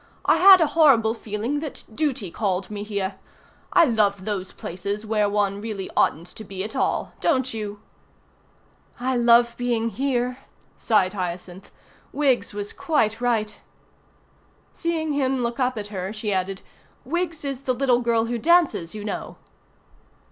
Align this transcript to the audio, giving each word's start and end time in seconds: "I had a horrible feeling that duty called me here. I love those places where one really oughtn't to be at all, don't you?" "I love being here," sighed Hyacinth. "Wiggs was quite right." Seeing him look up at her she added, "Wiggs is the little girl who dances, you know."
"I 0.25 0.37
had 0.37 0.61
a 0.61 0.65
horrible 0.73 1.13
feeling 1.13 1.59
that 1.59 1.83
duty 1.93 2.31
called 2.31 2.71
me 2.71 2.81
here. 2.81 3.19
I 3.71 3.85
love 3.85 4.25
those 4.25 4.51
places 4.51 5.05
where 5.05 5.29
one 5.29 5.61
really 5.61 5.91
oughtn't 5.95 6.25
to 6.37 6.43
be 6.43 6.63
at 6.63 6.75
all, 6.75 7.13
don't 7.19 7.53
you?" 7.53 7.81
"I 8.99 9.15
love 9.15 9.53
being 9.57 9.89
here," 9.89 10.39
sighed 10.75 11.13
Hyacinth. 11.13 11.69
"Wiggs 12.11 12.51
was 12.51 12.73
quite 12.73 13.21
right." 13.21 13.61
Seeing 14.73 15.13
him 15.13 15.43
look 15.43 15.59
up 15.59 15.77
at 15.77 15.89
her 15.89 16.11
she 16.11 16.33
added, 16.33 16.63
"Wiggs 17.05 17.45
is 17.45 17.61
the 17.65 17.73
little 17.75 17.99
girl 18.01 18.25
who 18.25 18.39
dances, 18.39 18.95
you 18.95 19.03
know." 19.05 19.37